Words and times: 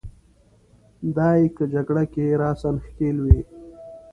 دای 1.17 1.41
که 1.55 1.63
جګړه 1.73 2.03
کې 2.13 2.25
راساً 2.41 2.71
ښکېل 2.85 3.17
وي. 3.25 3.39